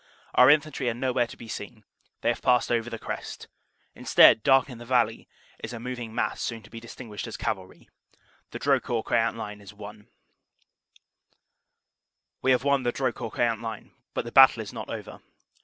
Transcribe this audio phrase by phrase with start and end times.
[0.33, 1.83] Our infantry are nowhere to be seen;
[2.21, 3.47] they have passed over the crest;
[3.93, 5.27] instead, dark in the valley,
[5.63, 7.87] is a moving mass soon to be distinguished as cavalry.
[8.49, 10.07] The Dro court Queant line is won.
[10.81, 15.21] * We have won the Drocourt Queant line, but the battle is not over.